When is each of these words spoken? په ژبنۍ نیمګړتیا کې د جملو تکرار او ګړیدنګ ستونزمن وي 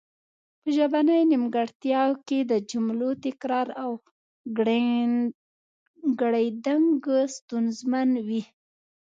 په 0.61 0.67
ژبنۍ 0.75 1.21
نیمګړتیا 1.31 2.03
کې 2.27 2.39
د 2.51 2.53
جملو 2.69 3.09
تکرار 3.25 3.67
او 3.83 3.91
ګړیدنګ 6.21 7.05
ستونزمن 7.37 8.09
وي 8.27 8.41